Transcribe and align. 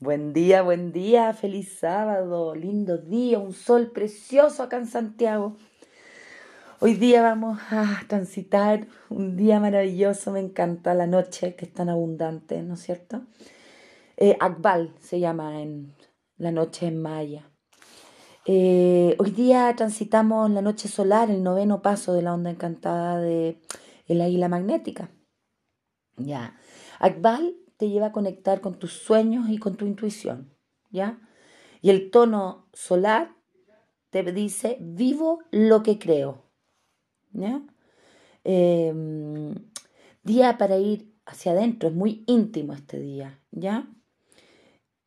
Buen 0.00 0.32
día, 0.32 0.62
buen 0.62 0.92
día, 0.92 1.34
feliz 1.34 1.80
sábado, 1.80 2.54
lindo 2.54 2.98
día, 2.98 3.40
un 3.40 3.52
sol 3.52 3.90
precioso 3.90 4.62
acá 4.62 4.76
en 4.76 4.86
Santiago. 4.86 5.56
Hoy 6.78 6.94
día 6.94 7.20
vamos 7.20 7.58
a 7.72 8.02
transitar 8.06 8.86
un 9.08 9.36
día 9.36 9.58
maravilloso, 9.58 10.30
me 10.30 10.38
encanta 10.38 10.94
la 10.94 11.08
noche 11.08 11.56
que 11.56 11.64
es 11.64 11.74
tan 11.74 11.88
abundante, 11.88 12.62
¿no 12.62 12.74
es 12.74 12.80
cierto? 12.80 13.26
Eh, 14.16 14.36
Akbal 14.38 14.94
se 15.00 15.18
llama 15.18 15.62
en 15.62 15.96
la 16.36 16.52
noche 16.52 16.86
en 16.86 17.02
maya. 17.02 17.50
Eh, 18.46 19.16
hoy 19.18 19.32
día 19.32 19.74
transitamos 19.76 20.48
la 20.48 20.62
noche 20.62 20.86
solar, 20.86 21.28
el 21.28 21.42
noveno 21.42 21.82
paso 21.82 22.12
de 22.12 22.22
la 22.22 22.34
onda 22.34 22.50
encantada 22.50 23.18
de 23.18 23.60
el 24.06 24.20
águila 24.20 24.48
magnética. 24.48 25.10
Ya. 26.16 26.56
Akbal 27.00 27.56
te 27.78 27.88
lleva 27.88 28.08
a 28.08 28.12
conectar 28.12 28.60
con 28.60 28.74
tus 28.74 28.92
sueños 28.92 29.48
y 29.48 29.58
con 29.58 29.76
tu 29.76 29.86
intuición, 29.86 30.52
¿ya? 30.90 31.18
Y 31.80 31.90
el 31.90 32.10
tono 32.10 32.66
solar 32.74 33.34
te 34.10 34.22
dice, 34.32 34.76
vivo 34.80 35.38
lo 35.52 35.82
que 35.82 35.98
creo, 35.98 36.42
¿ya? 37.32 37.62
Em, 38.42 39.54
día 40.24 40.58
para 40.58 40.78
ir 40.78 41.14
hacia 41.24 41.52
adentro, 41.52 41.88
es 41.88 41.94
muy 41.94 42.24
íntimo 42.26 42.72
este 42.72 42.98
día, 42.98 43.40
¿ya? 43.52 43.88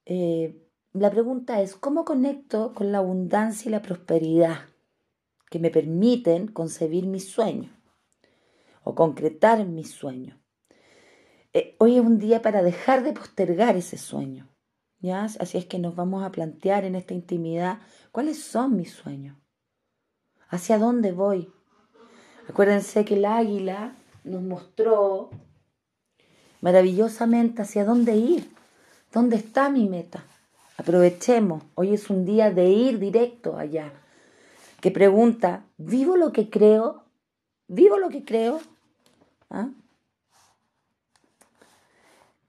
Eh, 0.06 0.58
la 0.94 1.12
pregunta 1.12 1.62
es, 1.62 1.76
¿cómo 1.76 2.06
conecto 2.06 2.74
con 2.74 2.92
la 2.92 3.00
abundancia 3.00 3.68
y 3.68 3.72
la 3.72 3.82
prosperidad 3.82 4.60
que 5.50 5.60
me 5.60 5.72
permiten 5.72 6.48
concebir 6.48 7.06
mis 7.06 7.30
sueños 7.30 7.72
o 8.84 8.96
concretar 8.96 9.66
mis 9.66 9.92
sueños? 9.92 10.41
Eh, 11.54 11.76
hoy 11.80 11.98
es 11.98 12.02
un 12.02 12.18
día 12.18 12.42
para 12.42 12.64
dejar 12.64 13.04
de 13.04 13.14
postergar 13.14 13.76
ese 13.76 13.98
sueño. 13.98 14.52
¿ya? 15.02 15.24
Así 15.24 15.58
es 15.58 15.66
que 15.66 15.80
nos 15.80 15.96
vamos 15.96 16.24
a 16.24 16.32
plantear 16.32 16.86
en 16.86 16.96
esta 16.96 17.14
intimidad 17.14 17.80
cuáles 18.12 18.42
son 18.42 18.78
mis 18.78 18.92
sueños, 18.92 19.38
hacia 20.50 20.78
dónde 20.78 21.12
voy. 21.12 21.52
Acuérdense 22.48 23.04
que 23.06 23.16
el 23.16 23.26
águila 23.26 23.96
nos 24.24 24.42
mostró 24.42 25.30
maravillosamente 26.62 27.64
hacia 27.64 27.86
dónde 27.86 28.16
ir, 28.16 28.50
dónde 29.12 29.38
está 29.38 29.70
mi 29.70 29.90
meta. 29.90 30.24
Aprovechemos, 30.78 31.64
hoy 31.76 31.94
es 31.94 32.10
un 32.10 32.26
día 32.26 32.52
de 32.52 32.70
ir 32.70 33.00
directo 33.00 33.58
allá. 33.58 33.92
Que 34.80 34.92
pregunta, 34.92 35.66
¿vivo 35.78 36.18
lo 36.18 36.32
que 36.32 36.50
creo? 36.50 37.06
¿Vivo 37.68 37.98
lo 37.98 38.10
que 38.10 38.24
creo? 38.24 38.60
¿Ah? 39.50 39.70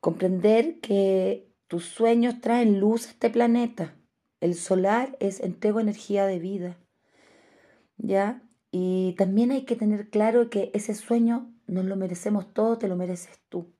Comprender 0.02 0.80
que 0.80 1.54
tus 1.68 1.84
sueños 1.84 2.40
traen 2.40 2.80
luz 2.80 3.06
a 3.06 3.10
este 3.10 3.30
planeta. 3.30 3.94
El 4.40 4.56
solar 4.56 5.16
es 5.20 5.38
entrego 5.38 5.78
energía 5.78 6.26
de 6.26 6.40
vida. 6.40 6.76
¿Ya? 7.98 8.42
Y 8.72 9.14
también 9.16 9.52
hay 9.52 9.64
que 9.64 9.76
tener 9.76 10.10
claro 10.10 10.50
que 10.50 10.72
ese 10.74 10.96
sueño 10.96 11.54
nos 11.68 11.84
lo 11.84 11.94
merecemos 11.94 12.52
todos, 12.52 12.80
te 12.80 12.88
lo 12.88 12.96
mereces 12.96 13.38
tú. 13.48 13.76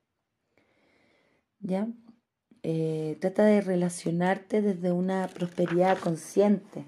¿Ya? 1.59 1.89
Eh, 2.63 3.19
trata 3.21 3.45
de 3.45 3.61
relacionarte 3.61 4.63
desde 4.63 4.93
una 4.93 5.27
prosperidad 5.27 5.99
consciente. 5.99 6.85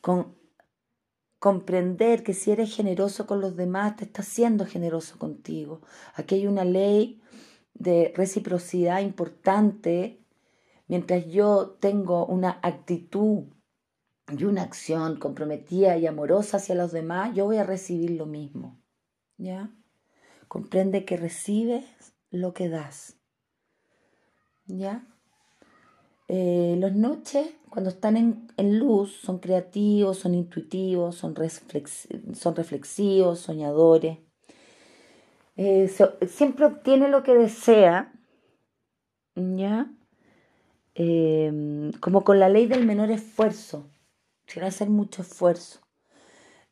Con 0.00 0.34
comprender 1.38 2.22
que 2.22 2.32
si 2.32 2.52
eres 2.52 2.74
generoso 2.74 3.26
con 3.26 3.42
los 3.42 3.54
demás, 3.54 3.96
te 3.96 4.04
estás 4.04 4.26
siendo 4.26 4.64
generoso 4.64 5.18
contigo. 5.18 5.82
Aquí 6.14 6.36
hay 6.36 6.46
una 6.46 6.64
ley 6.64 7.20
de 7.78 8.12
reciprocidad 8.14 9.00
importante, 9.00 10.24
mientras 10.88 11.26
yo 11.26 11.76
tengo 11.80 12.26
una 12.26 12.58
actitud 12.62 13.44
y 14.36 14.44
una 14.44 14.62
acción 14.62 15.18
comprometida 15.18 15.96
y 15.96 16.06
amorosa 16.06 16.56
hacia 16.56 16.74
los 16.74 16.92
demás, 16.92 17.34
yo 17.34 17.44
voy 17.44 17.58
a 17.58 17.64
recibir 17.64 18.12
lo 18.12 18.26
mismo. 18.26 18.80
¿Ya? 19.36 19.70
Comprende 20.48 21.04
que 21.04 21.16
recibes 21.16 21.84
lo 22.30 22.54
que 22.54 22.68
das. 22.68 23.16
¿Ya? 24.66 25.06
Eh, 26.28 26.76
los 26.80 26.92
noches, 26.94 27.54
cuando 27.70 27.90
están 27.90 28.16
en, 28.56 28.78
luz, 28.78 29.12
son 29.22 29.38
creativos, 29.38 30.18
son 30.18 30.34
intuitivos, 30.34 31.14
son, 31.14 31.34
son 32.34 32.56
reflexivos, 32.56 33.38
soñadores. 33.38 34.18
Eh, 35.56 35.90
siempre 36.26 36.66
obtiene 36.66 37.08
lo 37.08 37.22
que 37.22 37.34
desea, 37.34 38.12
¿ya? 39.34 39.90
Em, 40.94 41.92
como 42.00 42.24
con 42.24 42.38
la 42.40 42.48
ley 42.48 42.66
del 42.66 42.86
menor 42.86 43.10
esfuerzo, 43.10 43.90
sin 44.46 44.62
hacer 44.62 44.88
mucho 44.90 45.22
esfuerzo. 45.22 45.80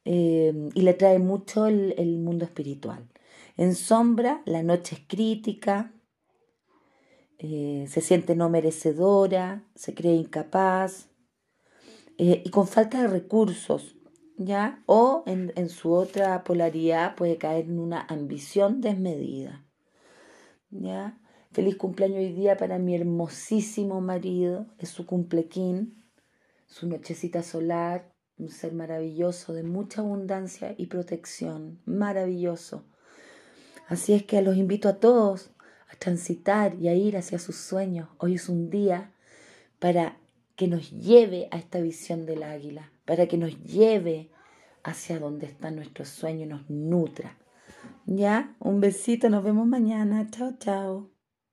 Em, 0.04 0.70
y 0.74 0.82
le 0.82 0.94
trae 0.94 1.18
mucho 1.18 1.66
el, 1.66 1.94
el, 1.98 2.18
mundo 2.18 2.44
espiritual. 2.44 3.08
En 3.56 3.74
sombra, 3.74 4.42
la 4.44 4.62
noche 4.62 4.96
es 4.96 5.02
crítica, 5.06 5.92
eh, 7.38 7.86
se 7.88 8.00
siente 8.00 8.36
no 8.36 8.48
merecedora, 8.48 9.64
se 9.74 9.94
cree 9.94 10.14
incapaz 10.14 11.08
eh, 12.16 12.42
y 12.44 12.50
con 12.50 12.66
falta 12.66 13.02
de 13.02 13.08
recursos. 13.08 13.93
¿Ya? 14.36 14.82
O 14.86 15.22
en, 15.26 15.52
en 15.56 15.68
su 15.68 15.92
otra 15.92 16.44
polaridad 16.44 17.14
puede 17.14 17.38
caer 17.38 17.66
en 17.66 17.78
una 17.78 18.00
ambición 18.08 18.80
desmedida, 18.80 19.64
¿ya? 20.70 21.18
Feliz 21.52 21.76
cumpleaños 21.76 22.18
hoy 22.18 22.32
día 22.32 22.56
para 22.56 22.78
mi 22.78 22.96
hermosísimo 22.96 24.00
marido, 24.00 24.66
es 24.78 24.88
su 24.88 25.06
cumplequín, 25.06 26.04
su 26.66 26.88
nochecita 26.88 27.42
solar, 27.44 28.12
un 28.36 28.48
ser 28.48 28.72
maravilloso 28.72 29.52
de 29.52 29.62
mucha 29.62 30.00
abundancia 30.00 30.74
y 30.76 30.86
protección, 30.86 31.80
maravilloso. 31.84 32.84
Así 33.86 34.14
es 34.14 34.24
que 34.24 34.42
los 34.42 34.56
invito 34.56 34.88
a 34.88 34.98
todos 34.98 35.52
a 35.88 35.96
transitar 35.96 36.74
y 36.74 36.88
a 36.88 36.94
ir 36.94 37.16
hacia 37.16 37.38
sus 37.38 37.56
sueños. 37.56 38.08
Hoy 38.18 38.34
es 38.34 38.48
un 38.48 38.70
día 38.70 39.12
para 39.78 40.18
que 40.56 40.68
nos 40.68 40.90
lleve 40.90 41.48
a 41.50 41.58
esta 41.58 41.80
visión 41.80 42.26
del 42.26 42.42
águila, 42.42 42.90
para 43.04 43.26
que 43.26 43.36
nos 43.36 43.62
lleve 43.62 44.30
hacia 44.82 45.18
donde 45.18 45.46
está 45.46 45.70
nuestro 45.70 46.04
sueño 46.04 46.44
y 46.44 46.48
nos 46.48 46.70
nutra. 46.70 47.36
Ya, 48.06 48.54
un 48.60 48.80
besito, 48.80 49.30
nos 49.30 49.42
vemos 49.42 49.66
mañana. 49.66 50.28
Chao, 50.30 50.52
chao. 50.58 51.13